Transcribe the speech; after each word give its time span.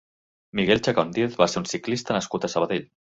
Miguel 0.59 0.81
Chacón 0.87 1.13
Diez 1.17 1.37
va 1.41 1.49
ser 1.53 1.59
un 1.63 1.67
ciclista 1.73 2.17
nascut 2.19 2.49
a 2.49 2.53
Sabadell. 2.55 2.89